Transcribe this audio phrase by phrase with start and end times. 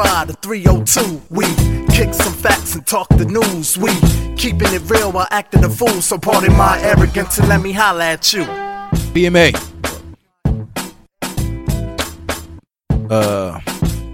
[0.00, 1.22] 215 to 302.
[1.28, 1.44] We
[1.94, 3.76] kick some facts and talk the news.
[3.76, 3.90] We
[4.36, 6.00] keeping it real while acting a fool.
[6.00, 8.44] So pardon my arrogance and let me holla at you.
[9.12, 9.54] PMA.
[13.10, 13.60] Uh,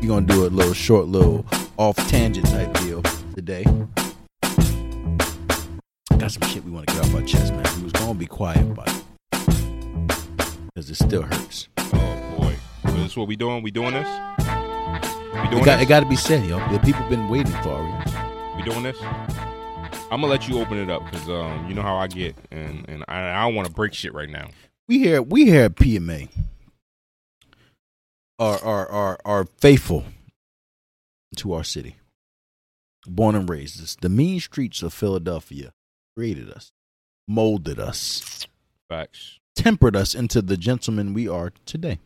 [0.01, 1.47] you gonna do a little short, little
[1.77, 3.03] off tangent type deal
[3.37, 3.65] today.
[6.19, 7.65] Got some shit we want to get off our chest, man.
[7.77, 8.93] We was gonna be quiet, but
[10.75, 11.69] because it still hurts.
[11.79, 13.63] Oh boy, so this is what we doing?
[13.63, 14.46] We doing this?
[15.43, 15.83] We doing It got, this?
[15.87, 16.59] it got to be said, yo.
[16.73, 18.57] The people been waiting for it.
[18.57, 18.97] we doing this?
[20.11, 22.85] I'm gonna let you open it up because um, you know how I get, and
[22.89, 24.49] and I, I don't want to break shit right now.
[24.89, 26.29] We here, we here at PMA
[28.39, 30.05] are are are are faithful
[31.37, 31.97] to our city.
[33.09, 33.97] Born and raised us.
[34.01, 35.73] The mean streets of Philadelphia
[36.17, 36.71] created us,
[37.27, 38.47] molded us,
[38.89, 39.41] Facts.
[39.57, 41.99] tempered us into the gentlemen we are today.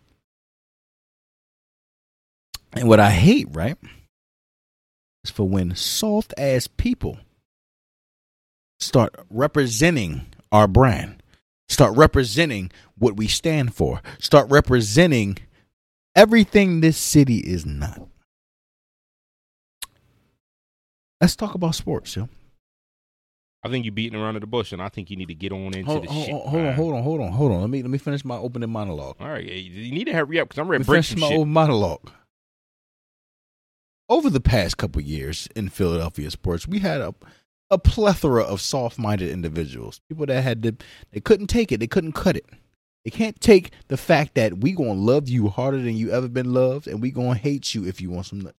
[2.72, 3.76] And what I hate, right,
[5.24, 7.18] is for when soft ass people
[8.78, 11.22] start representing our brand,
[11.68, 15.38] start representing what we stand for, start representing
[16.14, 18.08] everything this city is not.
[21.20, 22.28] Let's talk about sports, yo.
[23.62, 25.74] I think you're beating around the bush, and I think you need to get on
[25.74, 26.32] into Hold, the hold, shit.
[26.34, 26.74] hold on, man.
[26.74, 27.60] hold on, hold on, hold on.
[27.60, 29.16] Let me let me finish my opening monologue.
[29.20, 31.36] All right, you need to hurry up because I'm ready to break finish my shit.
[31.36, 32.10] old monologue.
[34.10, 37.14] Over the past couple years in Philadelphia sports, we had a
[37.70, 40.76] a plethora of soft-minded individuals, people that had to
[41.12, 42.46] they couldn't take it, they couldn't cut it.
[43.04, 46.52] They can't take the fact that we gonna love you harder than you ever been
[46.52, 48.50] loved, and we gonna hate you if you want some.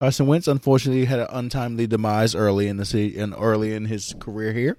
[0.00, 4.14] Carson Wentz unfortunately had an untimely demise early in the city and early in his
[4.18, 4.78] career here.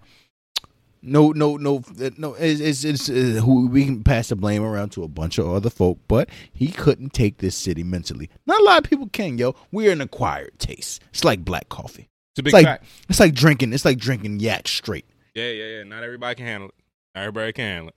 [1.02, 1.84] No, no, no,
[2.18, 2.34] no.
[2.34, 5.48] It's, it's, it's uh, who we can pass the blame around to a bunch of
[5.48, 8.30] other folk, but he couldn't take this city mentally.
[8.48, 9.56] Not a lot of people can, yo.
[9.72, 11.04] We're an acquired taste.
[11.12, 12.10] It's like black coffee.
[12.34, 12.86] It's a big It's like fact.
[13.08, 13.72] it's like drinking.
[13.74, 15.06] It's like drinking yak straight.
[15.36, 15.84] Yeah, yeah, yeah.
[15.84, 16.76] Not everybody can handle it.
[17.14, 17.96] Not everybody can handle it.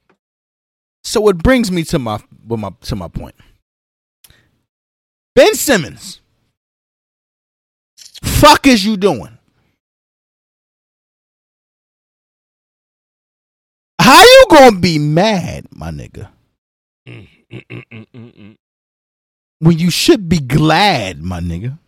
[1.05, 3.37] So it brings me to my my to my point.
[5.35, 6.21] Ben Simmons,
[8.23, 9.38] fuck is you doing?
[14.09, 16.29] How you gonna be mad, my nigga,
[17.07, 18.57] Mm, mm, mm,
[19.61, 21.79] when you should be glad, my nigga,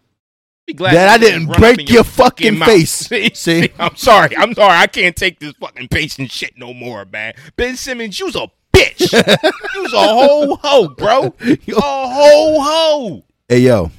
[0.66, 2.68] Be glad that I didn't run up in break your fucking mouth.
[2.68, 2.90] face.
[3.08, 3.68] See, See?
[3.78, 4.36] I'm sorry.
[4.36, 4.76] I'm sorry.
[4.76, 7.32] I can't take this fucking patient shit no more, man.
[7.56, 9.00] Ben Simmons, you's a bitch.
[9.74, 11.34] you's a whole hoe, bro.
[11.64, 11.76] Yo.
[11.76, 13.24] A whole hoe.
[13.48, 13.90] Hey yo,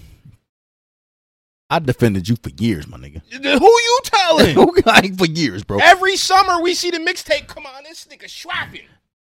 [1.71, 3.21] I defended you for years, my nigga.
[3.31, 4.55] Who you telling?
[4.85, 5.79] like for years, bro.
[5.81, 7.83] Every summer we see the mixtape come on.
[7.83, 8.81] This nigga swapping.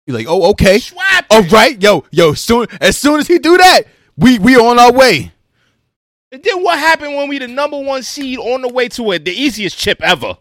[0.06, 0.78] You're like, oh, okay.
[0.78, 1.26] Swapping.
[1.30, 2.34] All right, yo, yo.
[2.34, 3.84] Soon as soon as he do that,
[4.18, 5.32] we we on our way.
[6.30, 9.24] And then what happened when we the number one seed on the way to it,
[9.24, 10.36] the easiest chip ever?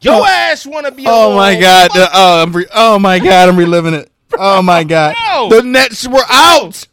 [0.00, 0.24] Your Oh.
[0.24, 1.04] ass want to be?
[1.06, 1.90] Oh my god.
[1.92, 3.48] the- oh, I'm re- oh my god.
[3.50, 4.10] I'm reliving it.
[4.38, 5.14] Oh my god.
[5.50, 6.86] The Nets were out.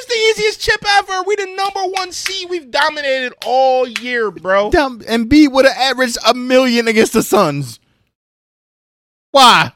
[0.00, 1.22] It's the easiest chip ever.
[1.26, 2.48] We the number one seed.
[2.48, 4.70] We've dominated all year, bro.
[5.08, 7.80] And B would have averaged a million against the Suns.
[9.32, 9.72] Why?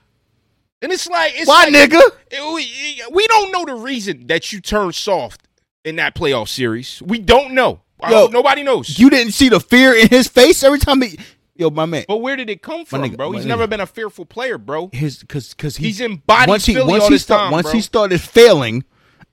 [0.81, 2.01] And it's like, it's Why, like, nigga?
[2.31, 5.43] it- we, we don't know the reason that you turned soft
[5.85, 7.01] in that playoff series.
[7.05, 7.81] We don't know.
[8.09, 8.99] Yo, nobody knows.
[8.99, 11.19] You didn't see the fear in his face every time he.
[11.55, 12.05] Yo, my man.
[12.09, 13.31] but where did it come from, nigga, bro?
[13.31, 13.49] He's nigga.
[13.49, 14.91] never been a fearful player, bro.
[14.93, 17.53] His because because he, He's embodied once he Philly once all he this start- time,
[17.53, 17.73] once bro.
[17.75, 18.85] he started failing,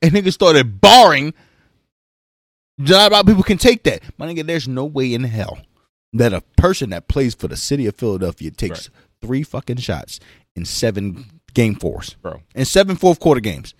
[0.02, 1.34] and niggas started barring.
[2.78, 4.46] Not about people can take that, my nigga.
[4.46, 5.58] There's no way in hell
[6.14, 8.88] that a person that plays for the city of Philadelphia takes
[9.20, 10.18] three fucking shots
[10.56, 12.40] in seven game fours, Bro.
[12.54, 13.74] in seven fourth quarter games.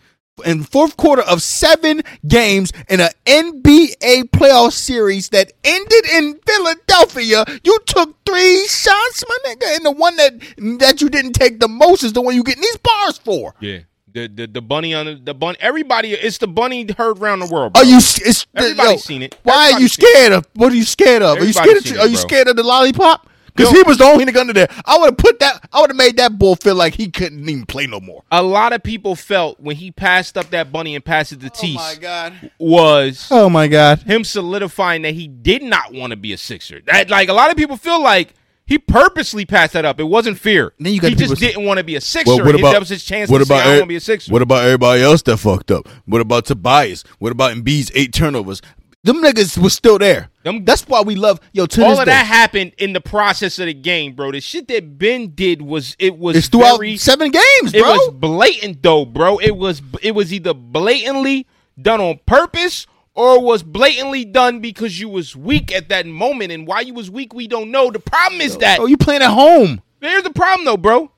[0.45, 7.45] In fourth quarter of seven games in an NBA playoff series that ended in Philadelphia,
[7.63, 9.77] you took three shots, my nigga.
[9.77, 10.41] And the one that
[10.79, 13.55] that you didn't take the most is the one you getting these bars for.
[13.61, 13.81] Yeah.
[14.13, 17.47] The, the the bunny on the, the bunny everybody it's the bunny heard around the
[17.47, 17.75] world.
[17.75, 17.83] Bro.
[17.83, 17.99] Are you?
[17.99, 19.37] It's, Everybody's yo, seen it.
[19.43, 20.13] Why are you Everybody's seen it.
[20.15, 20.47] scared of?
[20.55, 21.39] What are you scared of?
[21.39, 21.77] Are you scared?
[21.77, 23.29] Of, seen are you scared of the lollipop?
[23.55, 24.69] Because he was the only nigga under there.
[24.85, 25.69] I would have put that.
[25.73, 28.23] I would have made that bull feel like he couldn't even play no more.
[28.31, 31.47] A lot of people felt when he passed up that bunny and passed it to
[31.47, 32.51] oh Tease god.
[32.59, 34.03] was Oh my god.
[34.03, 36.81] him solidifying that he did not want to be a Sixer.
[36.87, 38.35] That like a lot of people feel like
[38.71, 40.01] he purposely passed that up.
[40.01, 40.73] It wasn't fear.
[40.79, 42.31] Then you got he just people- didn't want to be a Sixer.
[42.37, 43.97] Well, what about that was his chance what to say, about I want to be
[43.97, 44.33] a Sixer.
[44.33, 45.87] What about everybody else that fucked up?
[46.07, 47.05] What about Tobias?
[47.19, 48.63] What about Embiid's eight turnovers?
[49.03, 50.29] Them niggas was still there.
[50.45, 51.63] Them- That's why we love yo.
[51.79, 54.31] All of day, that happened in the process of the game, bro.
[54.31, 57.93] The shit that Ben did was it was it's throughout very, seven games, It bro.
[57.95, 59.39] was blatant though, bro.
[59.39, 61.47] It was it was either blatantly
[61.81, 62.87] done on purpose
[63.21, 67.11] or was blatantly done because you was weak at that moment and why you was
[67.11, 67.91] weak we don't know.
[67.91, 69.83] The problem is that Oh, you playing at home.
[70.01, 71.11] here's the problem though, bro.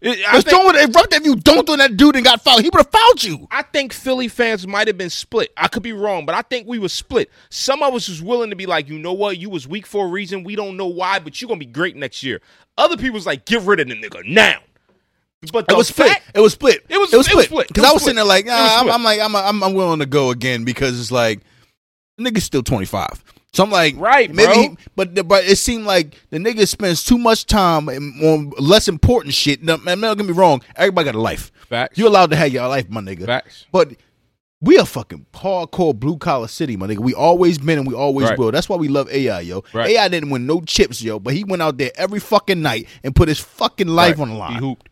[0.00, 1.12] It- I Let's think- do it.
[1.12, 3.46] If you don't do that dude and got fouled, he would have fouled you.
[3.50, 5.52] I think Philly fans might have been split.
[5.58, 7.30] I could be wrong, but I think we were split.
[7.50, 10.06] Some of us was willing to be like, you know what, you was weak for
[10.06, 10.42] a reason.
[10.42, 12.40] We don't know why, but you're gonna be great next year.
[12.78, 14.60] Other people was like, get rid of the nigga now.
[15.52, 16.08] But It was split.
[16.08, 16.84] fact- It was split.
[16.88, 17.68] It was- it was split.
[17.68, 18.10] Because I was split.
[18.12, 18.90] sitting there like, nah, I'm.
[18.90, 21.40] I'm like, I'm, I'm, I'm willing to go again because it's like,
[22.20, 23.24] nigga's still 25.
[23.52, 24.62] So I'm like, Right, maybe, bro.
[24.62, 29.34] he- but but it seemed like the nigga spends too much time on less important
[29.34, 29.62] shit.
[29.62, 30.62] Now, man, don't get me wrong.
[30.76, 31.50] Everybody got a life.
[31.68, 31.98] Facts.
[31.98, 33.26] You allowed to have your life, my nigga.
[33.26, 33.66] Facts.
[33.72, 33.94] But
[34.60, 36.98] we a fucking hardcore blue collar city, my nigga.
[36.98, 38.38] We always been and we always Right.
[38.38, 38.52] will.
[38.52, 39.64] That's why we love AI, yo.
[39.72, 39.90] Right.
[39.96, 43.16] AI didn't win no chips, yo, but he went out there every fucking night and
[43.16, 44.22] put his fucking life Right.
[44.22, 44.52] on the line.
[44.52, 44.89] He hooped.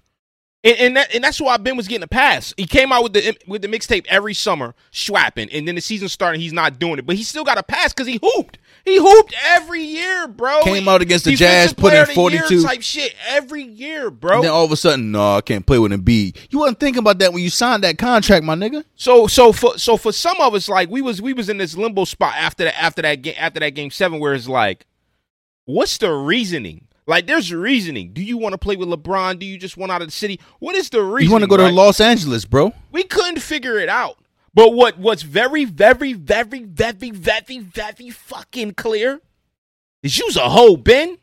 [0.64, 2.52] And, and, that, and that's why Ben was getting a pass.
[2.56, 6.08] He came out with the with the mixtape every summer, swapping, and then the season
[6.08, 6.40] started.
[6.40, 8.58] He's not doing it, but he still got a pass because he hooped.
[8.84, 10.62] He hooped every year, bro.
[10.62, 12.62] Came out against the Jazz, put in year 42.
[12.64, 14.36] type shit every year, bro.
[14.36, 16.36] And then all of a sudden, no, I can't play with Embiid.
[16.50, 18.84] You wasn't thinking about that when you signed that contract, my nigga.
[18.96, 21.76] So so for so for some of us, like we was we was in this
[21.76, 24.86] limbo spot after that after that game after that game seven, where it's like,
[25.66, 26.87] what's the reasoning?
[27.08, 28.12] Like, there's reasoning.
[28.12, 29.38] Do you want to play with LeBron?
[29.38, 30.38] Do you just want out of the city?
[30.58, 31.28] What is the reason?
[31.28, 32.74] You want to go to Los Angeles, bro?
[32.92, 34.18] We couldn't figure it out.
[34.52, 39.22] But what what's very, very, very, very, very, very fucking clear
[40.02, 41.16] is you's a hoe, Ben.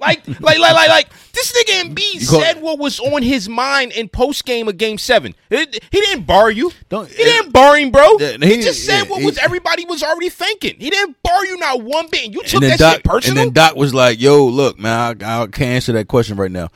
[0.00, 4.08] Like, like, like, like, like, this nigga Embiid said what was on his mind in
[4.08, 5.34] post game of Game Seven.
[5.50, 6.70] It- he didn't bar you.
[6.88, 8.18] Don't- he didn't bar him, bro.
[8.18, 10.76] He, he- just said yeah, what he- was everybody was already thinking.
[10.78, 12.26] He didn't bar you not one bit.
[12.26, 13.38] And you took and that Doc, shit personal.
[13.42, 16.50] and then Doc was like, "Yo, look, man, I, I can't answer that question right
[16.52, 16.68] now."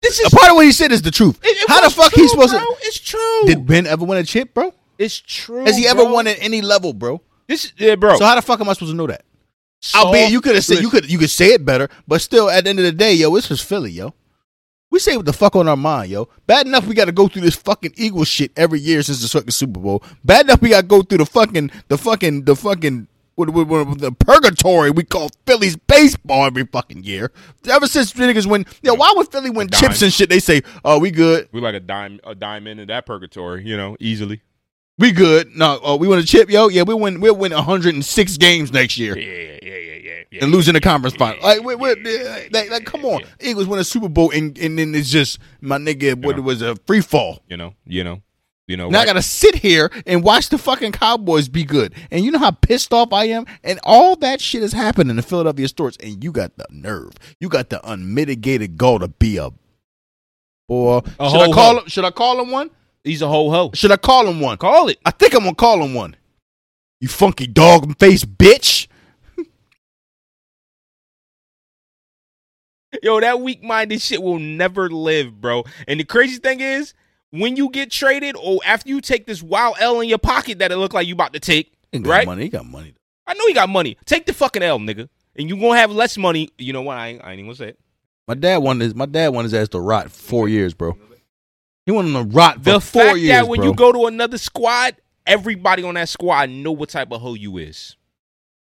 [0.00, 1.38] this A is part of what he said is the truth.
[1.42, 2.60] it- it How the fuck true, he supposed bro.
[2.60, 2.76] to?
[2.82, 3.42] It's true.
[3.46, 4.72] Did Ben ever win a chip, bro?
[4.96, 5.64] it's true.
[5.64, 6.12] Has he ever bro.
[6.12, 7.20] won at any level, bro?
[7.46, 8.16] This, yeah, bro.
[8.16, 9.22] So how the fuck am I supposed to know that?
[9.80, 12.50] Soft- Albeit you could have said you could you could say it better, but still
[12.50, 14.14] at the end of the day, yo, it's just Philly, yo.
[14.90, 16.28] We say what the fuck on our mind, yo.
[16.46, 19.28] Bad enough we got to go through this fucking Eagle shit every year since the
[19.28, 20.02] fucking Super Bowl.
[20.24, 23.68] Bad enough we got to go through the fucking the fucking the fucking what, what,
[23.68, 27.30] what, the purgatory we call Philly's baseball every fucking year.
[27.70, 30.28] Ever since the niggas win, yo, why would Philly win chips and shit?
[30.28, 33.76] They say, oh, we good, We like a dime, a dime in that purgatory, you
[33.76, 34.42] know, easily.
[34.98, 35.56] We good.
[35.56, 36.68] No, oh, we win a chip, yo.
[36.68, 37.20] Yeah, we win.
[37.20, 39.16] We'll win 106 games next year.
[39.16, 40.22] Yeah, yeah, yeah, yeah, yeah.
[40.30, 40.42] yeah.
[40.44, 41.42] and losing the conference final.
[41.42, 44.94] Like, wait, wait, like, like, come on, Eagles win a Super Bowl, and, and then
[44.94, 46.14] it's just my nigga.
[46.22, 46.40] What Yeah.
[46.40, 47.40] it was a free fall.
[47.48, 48.22] you know, you know,
[48.66, 48.88] you know.
[48.90, 51.94] Now I gotta sit here and watch the fucking Cowboys be good.
[52.10, 53.46] And you know how pissed off I am.
[53.64, 57.12] And all that shit has happened in the Philadelphia stores, and you got the nerve,
[57.40, 59.50] you got the unmitigated gall to be a
[60.68, 60.98] boy.
[61.18, 61.88] A should I call him?
[61.88, 62.70] Should I call him one?
[63.08, 63.70] He's a whole hoe.
[63.72, 64.58] Should I call him one?
[64.58, 64.98] Call it.
[65.02, 66.14] I think I'm gonna call him one.
[67.00, 68.86] You funky dog face bitch.
[73.02, 75.64] Yo, that weak minded shit will never live, bro.
[75.86, 76.92] And the crazy thing is,
[77.30, 80.70] when you get traded or after you take this wild L in your pocket that
[80.70, 82.26] it look like you about to take, He got right?
[82.26, 82.42] money.
[82.42, 82.94] He got money.
[83.26, 83.96] I know he got money.
[84.04, 85.08] Take the fucking L, nigga.
[85.34, 86.50] And you gonna have less money.
[86.58, 86.98] You know what?
[86.98, 87.78] I ain't, I ain't even gonna say it.
[88.26, 90.94] My dad wanted his, my dad wanted his ass to rot four years, bro.
[91.88, 93.68] He wanted him to rot for The four fact years, that when bro.
[93.70, 97.56] you go to another squad, everybody on that squad know what type of hoe you
[97.56, 97.96] is.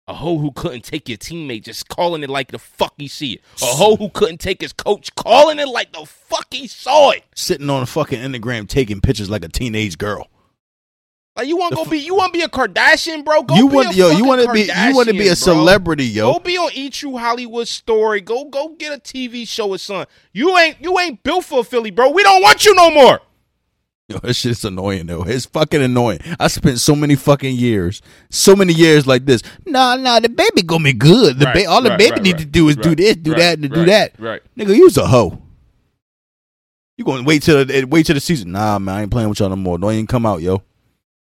[0.08, 3.34] A hoe who couldn't take your teammate, just calling it like the fuck he see
[3.34, 3.42] it.
[3.62, 7.24] A hoe who couldn't take his coach, calling it like the fuck he saw it.
[7.36, 10.32] sitting on a fucking Instagram taking pictures like a teenage girl.
[11.36, 13.42] Like you want to go be, you want to be a Kardashian, bro?
[13.42, 15.34] Go you want yo, you want to be you want to be a bro.
[15.34, 16.34] celebrity, yo.
[16.34, 18.22] Go be on E True Hollywood Story.
[18.22, 20.14] Go go get a TV show or something.
[20.32, 22.12] You ain't you ain't built for Philly, bro.
[22.12, 23.20] We don't want you no more.
[24.10, 25.24] Yo, that shit's annoying though.
[25.24, 26.20] It's fucking annoying.
[26.40, 29.42] I spent so many fucking years, so many years like this.
[29.66, 31.40] Nah, nah, the baby gonna be good.
[31.40, 33.34] The Right, ba- all the right, baby right, need to do is do this, do
[33.34, 34.14] that, and do that.
[34.20, 34.42] Right.
[34.56, 35.42] Nigga, you's a hoe.
[36.98, 38.52] You gonna wait till the, wait till the season?
[38.52, 39.80] Nah, man, I ain't playing with y'all no more.
[39.80, 40.62] Don't even come out, yo.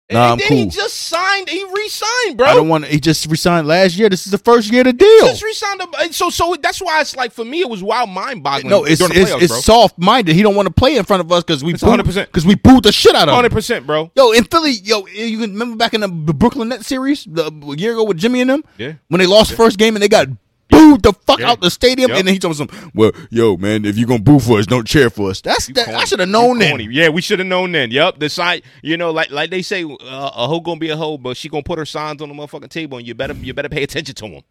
[0.09, 1.49] And Nah, I'm then he just signed.
[1.49, 2.47] He re-signed, bro.
[2.47, 2.85] I don't want.
[2.87, 4.09] He just resigned last year.
[4.11, 5.27] This is the first year of the deal.
[5.27, 5.81] just re-signed.
[6.11, 8.69] So so that's why it's like for me it was wild mind-boggling.
[8.69, 10.35] No, it's it's, playoffs, it's soft minded.
[10.35, 12.27] He don't want to play in front of us because we 100%.
[12.27, 13.37] because we booed the shit out of him.
[13.37, 14.11] Hundred percent, bro.
[14.15, 17.77] Yo, in Philly, yo, you can remember back in the Brooklyn Nets series the a
[17.77, 18.95] year ago with Jimmy and them Yeah.
[19.09, 20.27] when they lost the first game and they got
[20.69, 21.51] booed the fuck Yeah.
[21.51, 22.19] out the stadium, Yep.
[22.19, 22.91] and then he told something.
[22.95, 25.41] Well, yo, man, if you're gonna boo for us, don't cheer for us.
[25.41, 25.89] That's that.
[25.89, 26.87] I should have known corny.
[26.87, 26.93] that.
[26.93, 27.91] Yeah, we should have known then.
[27.91, 28.19] Yep.
[28.19, 31.19] The sign, you know, like like they say, uh, a hoe gonna be a hoe,
[31.19, 33.69] but she gonna put her signs on the motherfucking table, and you better you better
[33.69, 34.43] pay attention to him.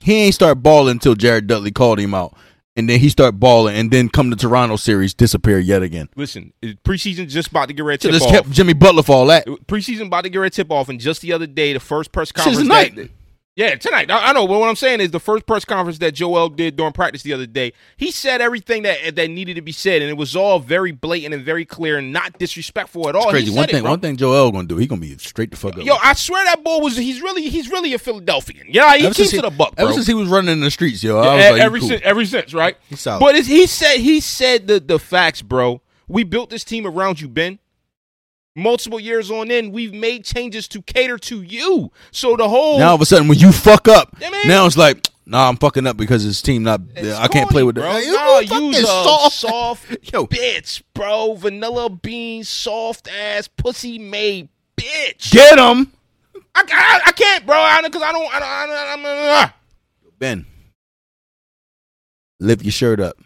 [0.00, 2.36] He ain't start balling until Jared Dudley called him out.
[2.76, 6.08] and then he start balling, and then come to Toronto series disappear yet again.
[6.14, 6.52] Listen,
[6.84, 8.30] preseason just about to get ready off.
[8.30, 9.46] kept Jimmy Butler for all that.
[9.66, 12.30] preseason about to get ready tip off, and just the other day, the first press
[12.30, 12.68] conference.
[12.68, 13.08] that-
[13.58, 14.08] yeah, tonight.
[14.08, 16.76] I, I know, but what I'm saying is the first press conference that Joel did
[16.76, 20.08] during practice the other day, he said everything that that needed to be said, and
[20.08, 23.30] it was all very blatant and very clear and not disrespectful at all.
[23.30, 23.50] Crazy.
[23.50, 25.76] He One thing, it, one thing Joel gonna do, he gonna be straight the fuck
[25.76, 25.84] up.
[25.84, 28.68] Yo, I swear that boy was he's really he's really a Philadelphian.
[28.70, 29.86] Yeah, he Ever keeps it a buck, bro.
[29.86, 31.88] Ever since he was running in the streets, yo, I Yeah, was like, ever cool.
[31.88, 32.76] since, ever since, right?
[32.88, 33.18] He's solid.
[33.20, 35.82] But he said he said the the facts, bro.
[36.06, 37.58] We built this team around you, Ben.
[38.58, 41.92] Multiple years on in, we've made changes to cater to you.
[42.10, 44.48] So the whole now all of a sudden, when you fuck up, Yeah, man.
[44.48, 46.80] now it's like, nah, I'm fucking up because his team not.
[46.96, 47.96] It's I can't play corny, with bro.
[47.96, 48.06] it.
[48.06, 49.36] No, fucking you's a soft.
[49.36, 50.26] soft, Yo.
[50.26, 51.34] bitch, bro.
[51.34, 55.30] Vanilla bean, soft ass, pussy made bitch.
[55.30, 55.92] Get him,
[56.54, 58.34] I, I, I can't, bro, because I don't.
[58.34, 58.48] I don't.
[58.48, 59.48] I don't I'm, uh,
[60.18, 60.46] Ben.
[62.40, 63.16] Lift your shirt up.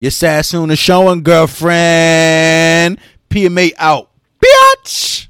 [0.00, 2.98] Your Sassoon is showing, girlfriend.
[3.30, 4.10] PMA out,
[4.44, 5.28] bitch.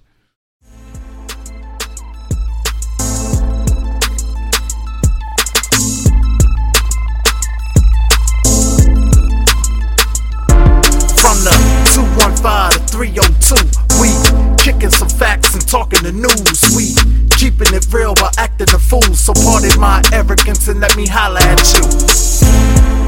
[11.21, 11.53] From the
[11.93, 13.55] 215 to 302,
[14.01, 14.09] we
[14.57, 16.75] kicking some facts and talking the news.
[16.75, 16.95] We
[17.37, 19.03] keeping it real while acting a fool.
[19.15, 23.00] So pardon my arrogance and let me holla at you.